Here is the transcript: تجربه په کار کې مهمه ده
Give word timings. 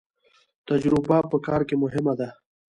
تجربه 0.67 1.17
په 1.31 1.37
کار 1.47 1.61
کې 1.67 1.75
مهمه 1.83 2.13
ده 2.19 2.29